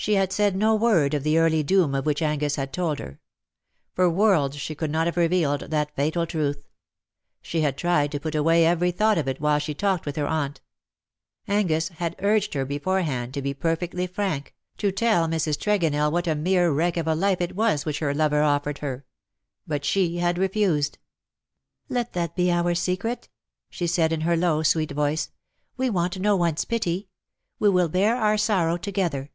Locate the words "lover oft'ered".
18.14-18.78